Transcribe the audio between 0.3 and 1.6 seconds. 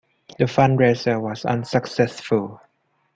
The fundraiser was